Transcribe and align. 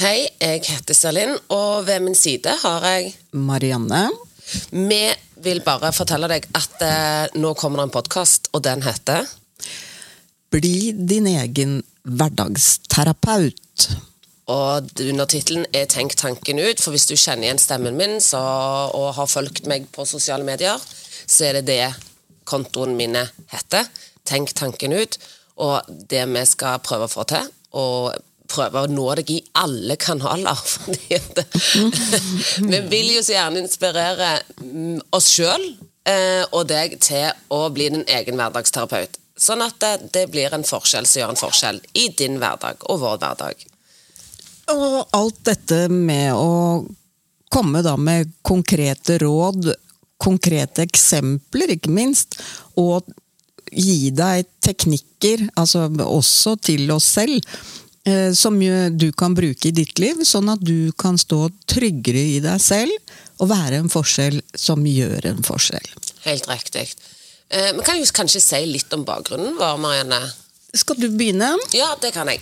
Hei, 0.00 0.24
jeg 0.40 0.62
heter 0.64 0.96
Selin, 0.96 1.34
og 1.52 1.84
ved 1.84 2.00
min 2.00 2.14
side 2.16 2.54
har 2.62 2.84
jeg 2.88 3.10
Marianne. 3.36 4.06
Vi 4.72 5.00
vil 5.44 5.60
bare 5.66 5.90
fortelle 5.92 6.30
deg 6.32 6.46
at 6.56 6.84
eh, 6.86 7.34
nå 7.36 7.50
kommer 7.60 7.82
det 7.82 7.90
en 7.90 7.92
podkast, 7.98 8.48
og 8.56 8.62
den 8.64 8.80
heter 8.86 9.28
Bli 10.48 10.94
din 10.96 11.28
egen 11.28 11.82
hverdagsterapeut. 12.08 13.86
Og 14.48 14.88
undertittelen 15.04 15.68
er 15.76 15.84
'Tenk 15.84 16.16
tanken 16.16 16.58
ut', 16.58 16.80
for 16.80 16.96
hvis 16.96 17.06
du 17.06 17.14
kjenner 17.14 17.50
igjen 17.50 17.60
stemmen 17.60 17.96
min 17.96 18.20
så, 18.20 18.40
og 18.96 19.14
har 19.20 19.28
fulgt 19.28 19.66
meg 19.68 19.92
på 19.92 20.08
sosiale 20.08 20.44
medier, 20.44 20.80
så 21.26 21.52
er 21.52 21.60
det 21.60 21.66
det 21.66 21.94
kontoen 22.44 22.96
mine 22.96 23.28
heter. 23.52 23.84
Tenk 24.24 24.54
tanken 24.56 24.92
ut. 24.92 25.18
Og 25.56 25.84
det 26.10 26.24
vi 26.32 26.44
skal 26.48 26.80
prøve 26.80 27.04
å 27.04 27.12
få 27.12 27.28
til, 27.28 27.44
og 27.76 28.16
prøve 28.52 28.84
å 28.84 28.90
nå 28.90 29.06
deg 29.18 29.32
i 29.32 29.40
alle 29.58 29.96
kanaler. 30.00 30.60
Vi 32.72 32.82
vil 32.92 33.14
jo 33.16 33.24
så 33.24 33.38
gjerne 33.38 33.64
inspirere 33.64 34.36
mm, 34.60 35.00
oss 35.16 35.32
sjøl 35.32 35.66
eh, 36.08 36.44
og 36.50 36.68
deg 36.70 36.98
til 37.02 37.32
å 37.52 37.64
bli 37.74 37.90
din 37.94 38.06
egen 38.06 38.40
hverdagsterapeut. 38.40 39.18
Sånn 39.42 39.64
at 39.64 39.78
det, 39.82 39.92
det 40.14 40.26
blir 40.30 40.52
en 40.54 40.66
forskjell 40.66 41.08
som 41.08 41.22
gjør 41.22 41.34
en 41.34 41.40
forskjell 41.40 41.80
i 41.98 42.08
din 42.18 42.38
hverdag 42.42 42.84
og 42.92 43.00
vår 43.02 43.22
hverdag. 43.22 43.64
Og 44.72 44.98
alt 45.16 45.40
dette 45.48 45.86
med 45.90 46.36
å 46.36 46.84
komme 47.52 47.82
da 47.84 47.96
med 48.00 48.30
konkrete 48.46 49.18
råd, 49.20 49.72
konkrete 50.22 50.84
eksempler, 50.86 51.74
ikke 51.74 51.92
minst, 51.92 52.38
og 52.78 53.08
gi 53.72 54.12
deg 54.14 54.46
teknikker, 54.64 55.48
altså 55.58 55.88
også 56.04 56.56
til 56.62 56.90
oss 56.94 57.08
selv, 57.18 57.40
eh, 57.40 57.91
som 58.34 58.56
du 58.98 59.12
kan 59.14 59.34
bruke 59.34 59.68
i 59.68 59.74
ditt 59.74 59.98
liv, 60.02 60.24
sånn 60.26 60.48
at 60.50 60.60
du 60.60 60.90
kan 60.98 61.14
stå 61.20 61.46
tryggere 61.70 62.18
i 62.34 62.40
deg 62.42 62.58
selv 62.60 62.90
og 63.38 63.50
være 63.50 63.78
en 63.82 63.90
forskjell 63.92 64.40
som 64.58 64.82
gjør 64.86 65.28
en 65.30 65.42
forskjell. 65.46 65.86
Helt 66.26 66.48
riktig. 66.50 66.88
Eh, 67.52 67.72
Vi 67.72 67.84
kan 67.84 67.98
jo 67.98 68.06
kanskje 68.14 68.40
si 68.40 68.60
litt 68.66 68.92
om 68.94 69.04
bakgrunnen 69.04 69.58
vår, 69.58 69.78
Marianne. 69.82 70.20
Skal 70.72 70.96
du 70.96 71.10
begynne? 71.12 71.52
Ja, 71.76 71.90
det 72.00 72.14
kan 72.14 72.30
jeg. 72.32 72.40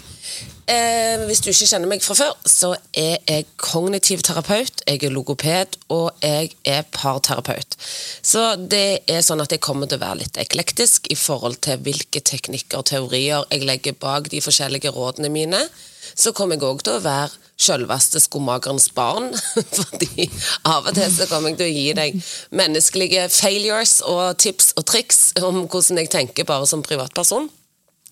Eh, 0.71 1.25
hvis 1.27 1.41
du 1.43 1.49
ikke 1.51 1.67
kjenner 1.67 1.91
meg 1.91 2.05
fra 2.05 2.15
før, 2.15 2.37
så 2.47 2.69
er 2.95 3.17
jeg 3.27 3.49
kognitiv 3.59 4.23
terapeut, 4.23 4.85
jeg 4.87 5.03
er 5.03 5.11
logoped, 5.11 5.75
og 5.91 6.13
jeg 6.23 6.53
er 6.63 6.85
parterapeut. 6.95 7.75
Så 8.23 8.45
det 8.71 9.03
er 9.11 9.27
sånn 9.27 9.43
at 9.43 9.51
jeg 9.51 9.65
kommer 9.67 9.91
til 9.91 9.99
å 9.99 10.05
være 10.05 10.21
litt 10.23 10.39
eklektisk 10.39 11.11
i 11.11 11.19
forhold 11.19 11.59
til 11.67 11.83
hvilke 11.83 12.23
teknikker 12.23 12.85
og 12.85 12.91
teorier 12.93 13.51
jeg 13.51 13.67
legger 13.67 13.99
bak 13.99 14.31
de 14.31 14.45
forskjellige 14.45 14.95
rådene 14.95 15.33
mine. 15.35 15.65
Så 16.15 16.31
kommer 16.31 16.55
jeg 16.55 16.69
òg 16.71 16.87
til 16.87 17.01
å 17.01 17.03
være 17.03 17.35
sjølveste 17.61 18.23
skomakerens 18.23 18.93
barn. 18.95 19.33
Fordi 19.81 20.31
av 20.71 20.87
og 20.87 20.95
til 20.95 21.11
så 21.19 21.27
kommer 21.27 21.51
jeg 21.51 21.59
til 21.59 21.67
å 21.67 21.79
gi 21.81 21.89
deg 21.99 22.35
menneskelige 22.55 23.27
failures 23.35 24.01
og 24.07 24.39
tips 24.39 24.77
og 24.79 24.87
triks 24.87 25.25
om 25.43 25.65
hvordan 25.67 26.05
jeg 26.05 26.15
tenker 26.15 26.47
bare 26.47 26.71
som 26.71 26.87
privatperson. 26.87 27.51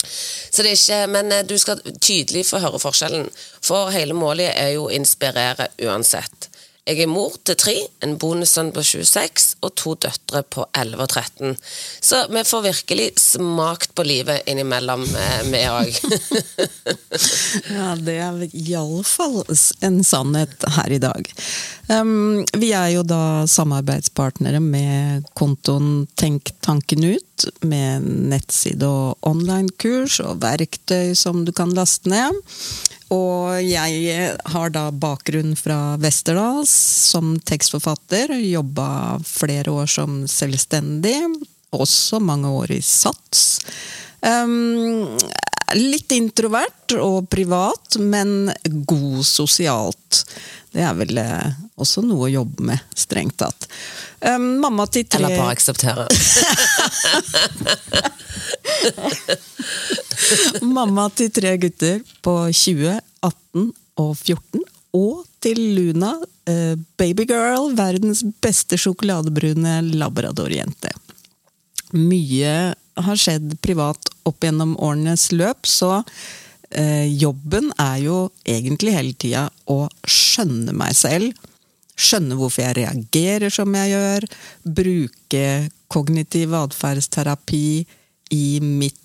Så 0.05 0.63
det 0.63 0.71
er 0.71 0.77
ikke, 0.77 1.07
Men 1.11 1.33
eh, 1.33 1.45
du 1.47 1.57
skal 1.59 1.83
tydelig 2.01 2.47
få 2.47 2.61
høre 2.63 2.79
forskjellen, 2.83 3.27
for 3.63 3.91
hele 3.95 4.15
målet 4.15 4.53
er 4.55 4.75
jo 4.77 4.87
å 4.87 4.95
inspirere 4.95 5.71
uansett. 5.83 6.51
Jeg 6.89 7.03
er 7.05 7.11
mor 7.11 7.35
til 7.45 7.57
tre, 7.61 7.75
en 8.01 8.15
bonussønn 8.21 8.71
på 8.73 8.81
26 8.81 9.59
og 9.61 9.75
to 9.77 9.93
døtre 10.07 10.41
på 10.49 10.65
11 10.73 11.03
og 11.05 11.11
13. 11.11 11.59
Så 12.01 12.23
vi 12.33 12.45
får 12.49 12.65
virkelig 12.65 13.09
smakt 13.21 13.93
på 13.99 14.07
livet 14.09 14.49
innimellom, 14.49 15.05
eh, 15.05 15.43
vi 15.53 15.65
òg. 15.69 15.99
Ja, 17.77 17.93
det 17.97 18.17
er 18.23 18.45
iallfall 18.53 19.43
en 19.85 20.01
sannhet 20.07 20.65
her 20.79 20.95
i 20.95 21.01
dag. 21.03 21.29
Um, 21.89 22.45
vi 22.61 22.73
er 22.77 22.91
jo 22.93 23.05
da 23.07 23.47
samarbeidspartnere 23.49 24.61
med 24.61 25.29
kontoen 25.39 26.07
Tenk 26.19 26.53
tanken 26.65 27.05
ut, 27.05 27.49
med 27.63 28.05
nettside 28.33 28.87
og 28.89 29.29
online-kurs 29.29 30.19
og 30.25 30.43
verktøy 30.43 31.15
som 31.19 31.45
du 31.47 31.53
kan 31.55 31.73
laste 31.77 32.11
ned. 32.13 32.37
Og 33.15 33.63
jeg 33.65 34.35
har 34.53 34.73
da 34.75 34.91
bakgrunn 34.93 35.55
fra 35.57 35.97
Westerdals 36.03 36.73
som 37.09 37.39
tekstforfatter. 37.41 38.35
Jobba 38.37 39.17
flere 39.25 39.73
år 39.73 39.87
som 39.89 40.27
selvstendig. 40.29 41.17
Også 41.73 42.21
mange 42.21 42.53
år 42.53 42.73
i 42.77 42.83
SATS. 42.85 43.61
Um, 44.21 45.17
litt 45.77 46.13
introvert 46.13 46.93
og 47.01 47.31
privat, 47.33 47.97
men 48.01 48.53
god 48.89 49.25
sosialt. 49.25 50.25
Det 50.73 50.83
er 50.85 50.95
vel 50.99 51.19
eh, 51.23 51.53
også 51.81 52.03
noe 52.05 52.27
å 52.27 52.33
jobbe 52.33 52.63
med, 52.73 52.79
strengt 52.93 53.39
tatt. 53.41 53.69
Um, 54.21 54.59
mamma 54.61 54.87
til 54.93 55.05
tre 55.09 55.19
Eller 55.23 55.37
bare 55.39 55.53
akseptere. 55.57 56.07
Mamma 60.77 61.09
til 61.15 61.31
tre 61.35 61.55
gutter 61.61 62.03
på 62.25 62.35
20, 62.53 62.99
18 63.25 63.71
og 64.01 64.13
14. 64.17 64.65
Og 64.99 65.25
til 65.45 65.61
Luna, 65.77 66.15
eh, 66.49 66.75
babygirl, 66.99 67.75
verdens 67.79 68.25
beste 68.43 68.79
sjokoladebrune 68.81 69.81
labradorjente. 69.95 70.93
Mye 71.97 72.75
har 72.99 73.21
skjedd 73.21 73.57
privat 73.65 74.11
opp 74.29 74.45
gjennom 74.45 74.75
årenes 74.83 75.31
løp, 75.33 75.69
så 75.69 76.03
eh, 76.71 77.07
jobben 77.09 77.71
er 77.79 77.99
jo 78.05 78.19
egentlig 78.45 78.97
hele 78.97 79.15
tida 79.15 79.47
å 79.71 79.85
skjønne 80.09 80.75
meg 80.77 80.97
selv. 80.99 81.47
Skjønne 81.99 82.37
hvorfor 82.39 82.67
jeg 82.67 82.79
reagerer 82.79 83.53
som 83.53 83.75
jeg 83.75 83.95
gjør. 83.95 84.27
Bruke 84.79 85.47
kognitiv 85.91 86.55
atferdsterapi 86.55 87.69
i 88.35 88.47
mitt 88.63 89.01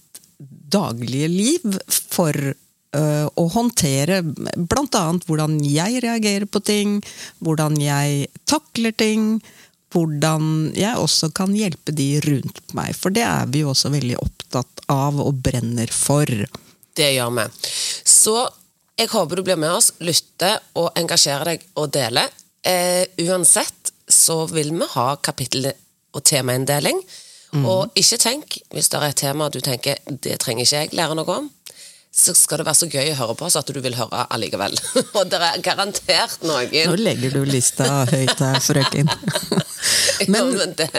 daglige 0.73 1.29
liv 1.31 1.79
for 1.89 2.37
uh, 2.37 3.27
å 3.29 3.45
håndtere 3.53 4.21
bl.a. 4.23 5.03
hvordan 5.27 5.59
jeg 5.65 6.03
reagerer 6.05 6.47
på 6.49 6.63
ting, 6.65 6.97
hvordan 7.43 7.77
jeg 7.81 8.27
takler 8.49 8.95
ting, 8.97 9.37
hvordan 9.93 10.71
jeg 10.77 10.97
også 10.97 11.29
kan 11.37 11.53
hjelpe 11.55 11.93
de 11.95 12.17
rundt 12.25 12.73
meg. 12.77 12.95
For 12.97 13.13
det 13.13 13.25
er 13.27 13.49
vi 13.53 13.63
jo 13.63 13.71
også 13.73 13.93
veldig 13.93 14.17
opptatt 14.23 14.85
av 14.91 15.21
og 15.21 15.37
brenner 15.45 15.91
for. 15.93 16.29
Det 16.93 17.09
gjør 17.15 17.33
vi. 17.37 17.47
Så 18.05 18.37
jeg 18.99 19.09
håper 19.09 19.39
du 19.39 19.45
blir 19.45 19.59
med 19.59 19.73
oss, 19.73 19.91
lytter 20.05 20.59
og 20.77 20.91
engasjerer 20.99 21.53
deg 21.53 21.67
og 21.81 21.89
deler. 21.93 22.29
Eh, 22.65 23.05
uansett 23.25 23.93
så 24.07 24.43
vil 24.51 24.73
vi 24.75 24.89
ha 24.93 25.07
kapittel- 25.17 25.73
og 26.13 26.21
temainndeling. 26.23 26.99
Og 27.61 27.99
ikke 27.99 28.17
tenk, 28.17 28.57
hvis 28.73 28.89
det 28.89 28.99
er 28.99 29.11
et 29.11 29.19
tema 29.19 29.49
du 29.53 29.59
tenker 29.61 29.99
det 30.09 30.39
trenger 30.41 30.65
ikke 30.65 30.79
jeg 30.81 30.95
lære 30.97 31.17
noe 31.19 31.35
om, 31.37 31.51
så 32.13 32.33
skal 32.37 32.61
det 32.61 32.67
være 32.67 32.77
så 32.77 32.87
gøy 32.93 33.07
å 33.09 33.15
høre 33.17 33.35
på 33.37 33.47
så 33.49 33.63
at 33.63 33.69
du 33.73 33.79
vil 33.81 33.95
høre 33.97 34.25
allikevel. 34.33 34.75
og 35.17 35.29
det 35.31 35.39
er 35.41 35.61
garantert 35.65 36.43
Nå 36.45 36.59
legger 36.99 37.33
du 37.33 37.41
lista 37.49 38.03
høyt 38.09 38.37
her, 38.37 38.59
frøken. 38.61 39.09
men, 40.33 40.51
men 40.53 40.75
det, 40.77 40.89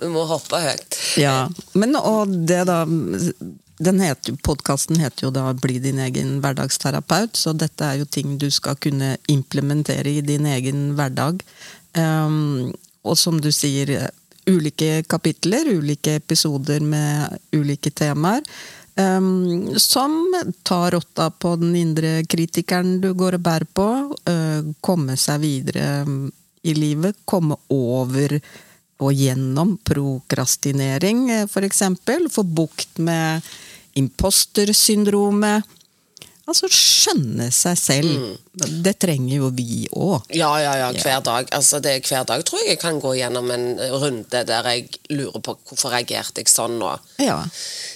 Vi 0.00 0.08
må 0.12 0.24
hoppe 0.30 0.62
høyt. 0.64 0.96
Ja, 1.20 1.44
men 1.76 1.98
og 2.00 2.32
det 2.48 2.64
da 2.70 2.86
den 3.82 3.98
heter, 3.98 4.36
Podkasten 4.46 5.00
heter 5.02 5.26
jo 5.26 5.30
da 5.34 5.50
'Bli 5.52 5.80
din 5.82 5.98
egen 5.98 6.36
hverdagsterapeut', 6.42 7.36
så 7.36 7.52
dette 7.52 7.84
er 7.84 7.98
jo 7.98 8.06
ting 8.06 8.36
du 8.38 8.48
skal 8.50 8.76
kunne 8.76 9.16
implementere 9.28 10.18
i 10.18 10.20
din 10.22 10.46
egen 10.46 10.92
hverdag. 10.94 11.42
Um, 11.98 12.70
og 13.02 13.18
som 13.18 13.40
du 13.42 13.50
sier, 13.50 14.10
ulike 14.50 15.02
kapitler, 15.08 15.68
ulike 15.78 16.16
episoder 16.20 16.80
med 16.80 17.38
ulike 17.52 17.90
temaer. 17.90 18.42
Um, 18.94 19.78
som 19.80 20.34
tar 20.62 20.90
rotta 20.90 21.30
på 21.30 21.54
den 21.56 21.76
indre 21.76 22.24
kritikeren 22.28 22.98
du 23.00 23.14
går 23.16 23.38
og 23.38 23.44
bærer 23.46 23.68
på. 23.72 23.88
Uh, 24.28 24.72
komme 24.84 25.16
seg 25.16 25.40
videre 25.44 26.02
um, 26.04 26.26
i 26.62 26.74
livet. 26.76 27.22
Komme 27.24 27.56
over 27.72 28.36
og 29.02 29.14
gjennom 29.16 29.78
prokrastinering, 29.82 31.24
f.eks. 31.30 31.52
for 31.54 31.66
eksempel. 31.66 32.28
Få 32.30 32.44
bukt 32.44 33.00
med 33.02 33.40
impostersyndromet. 33.98 35.64
Altså 36.50 36.66
skjønne 36.66 37.46
seg 37.54 37.78
selv. 37.78 38.24
Det 38.52 38.96
trenger 39.00 39.36
jo 39.36 39.50
vi 39.54 39.84
òg. 39.94 40.26
Ja, 40.34 40.50
ja, 40.58 40.72
ja, 40.80 40.88
hver 40.90 41.22
dag. 41.24 41.46
Altså, 41.54 41.78
det 41.82 41.92
er 41.94 42.08
hver 42.08 42.26
dag 42.28 42.42
tror 42.46 42.64
jeg 42.64 42.74
jeg 42.74 42.80
kan 42.82 42.98
gå 43.00 43.14
gjennom 43.14 43.50
en 43.54 43.66
runde 44.02 44.42
der 44.48 44.68
jeg 44.72 44.88
lurer 45.14 45.38
på 45.38 45.54
hvorfor 45.68 45.94
reagerte 45.94 46.42
jeg 46.42 46.50
sånn 46.50 46.80
nå. 46.80 46.90
Ja. 47.22 47.38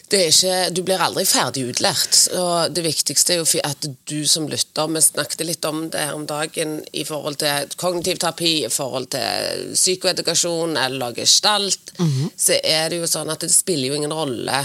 Det 0.07 0.21
er 0.23 0.31
ikke, 0.31 0.55
du 0.71 0.83
blir 0.87 1.03
aldri 1.03 1.27
ferdig 1.27 1.67
utlært. 1.73 2.21
Og 2.39 2.71
det 2.77 2.87
viktigste 2.87 3.35
er 3.35 3.43
jo 3.43 3.65
at 3.67 3.89
du 4.07 4.21
som 4.31 4.47
lytter 4.49 4.95
Vi 4.95 5.03
snakket 5.03 5.43
litt 5.49 5.67
om 5.67 5.89
det 5.91 6.07
her 6.07 6.15
om 6.15 6.29
dagen 6.31 6.79
i 6.95 7.03
forhold 7.09 7.41
til 7.43 7.75
kognitiv 7.77 8.23
terapi, 8.23 8.55
i 8.69 8.71
forhold 8.73 9.11
til 9.17 9.75
psykoedukasjon 9.75 10.79
eller 10.87 11.19
gestalt. 11.19 11.97
Så 12.39 12.61
er 12.63 12.91
det 12.95 13.03
jo 13.03 13.11
sånn 13.11 13.33
at 13.35 13.43
det 13.43 13.51
spiller 13.51 13.91
jo 13.91 13.99
ingen 13.99 14.15
rolle 14.15 14.63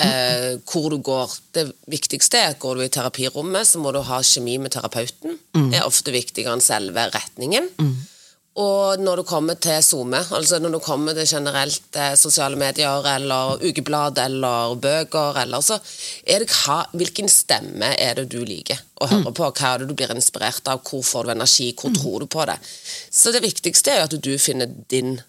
eh, 0.00 0.54
hvor 0.68 0.90
du 0.90 0.98
går. 1.04 1.34
Det 1.52 1.66
viktigste 1.90 2.40
er 2.40 2.54
at 2.54 2.62
går 2.62 2.78
du 2.78 2.86
i 2.86 2.92
terapirommet, 2.92 3.68
så 3.68 3.82
må 3.82 3.92
du 3.92 4.00
ha 4.06 4.22
kjemi 4.22 4.58
med 4.62 4.72
terapeuten. 4.74 5.38
Det 5.72 5.80
er 5.80 5.88
ofte 5.88 6.14
viktigere 6.14 6.56
enn 6.56 6.64
selve 6.64 7.10
retningen. 7.12 7.70
Og 8.60 9.00
når 9.00 9.22
du 9.22 9.24
kommer 9.24 9.56
til 9.56 9.78
SoMe, 9.80 10.18
altså 10.36 10.58
når 10.60 10.74
du 10.74 10.78
kommer 10.84 11.16
til 11.16 11.24
generelt 11.24 11.96
eh, 11.96 12.12
sosiale 12.20 12.58
medier 12.60 13.06
eller 13.14 13.62
ukeblad 13.64 14.18
eller 14.20 14.74
bøker, 14.76 15.38
eller 15.40 15.64
så 15.64 15.78
er 16.28 16.44
det 16.44 16.50
hva, 16.52 16.82
hvilken 16.92 17.32
stemme 17.32 17.94
er 17.96 18.20
det 18.20 18.26
du 18.34 18.42
liker 18.44 18.82
å 19.00 19.08
høre 19.08 19.32
på? 19.32 19.48
Hva 19.56 19.70
er 19.70 19.80
det 19.80 19.88
du 19.88 19.96
blir 19.96 20.12
inspirert 20.12 20.68
av? 20.68 20.84
Hvor 20.84 21.00
får 21.00 21.24
du 21.24 21.32
energi? 21.32 21.70
Hvor 21.80 21.96
tror 21.96 22.20
du 22.20 22.28
på 22.28 22.44
det? 22.50 22.58
Så 23.08 23.32
det 23.32 23.40
viktigste 23.40 23.94
er 23.94 24.04
at 24.04 24.20
du 24.20 24.34
finner 24.38 24.68
din 24.92 25.20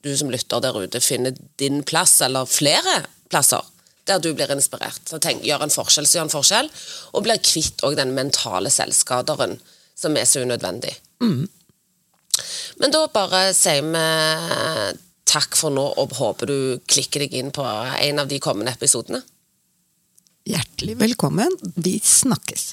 Du 0.00 0.14
som 0.16 0.30
lytter 0.30 0.62
der 0.62 0.76
ute, 0.78 1.00
finner 1.02 1.34
din 1.58 1.82
plass, 1.82 2.20
eller 2.22 2.46
flere 2.46 3.02
plasser. 3.30 3.62
Der 4.08 4.18
du 4.18 4.32
blir 4.34 4.50
inspirert. 4.50 5.02
Så 5.06 5.20
tenk, 5.22 5.44
Gjør 5.46 5.66
en 5.66 5.72
forskjell, 5.74 6.06
så 6.08 6.18
gjør 6.18 6.26
en 6.28 6.34
forskjell. 6.34 6.70
Og 7.14 7.24
blir 7.26 7.42
kvitt 7.44 7.84
òg 7.86 7.96
den 8.00 8.14
mentale 8.16 8.72
selvskaderen 8.72 9.58
som 10.00 10.16
er 10.16 10.26
så 10.26 10.42
unødvendig. 10.42 10.94
Men 12.80 12.94
da 12.94 13.04
bare 13.12 13.50
sier 13.56 13.84
vi 13.84 14.04
takk 15.30 15.54
for 15.58 15.70
nå, 15.70 15.84
og 16.00 16.16
håper 16.18 16.50
du 16.50 16.58
klikker 16.90 17.22
deg 17.26 17.36
inn 17.38 17.52
på 17.54 17.62
en 17.62 18.22
av 18.22 18.30
de 18.30 18.40
kommende 18.42 18.72
episodene. 18.74 19.20
Hjertelig 20.48 20.96
velkommen. 20.98 21.52
Vi 21.76 22.00
snakkes. 22.02 22.72